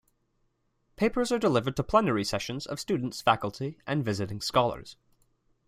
Papers 0.95 1.31
are 1.31 1.37
delivered 1.37 1.75
to 1.75 1.83
plenary 1.83 2.23
sessions 2.23 2.65
of 2.65 2.79
students, 2.79 3.21
faculty 3.21 3.77
and 3.85 4.03
visiting 4.03 4.41
scholars. 4.41 4.95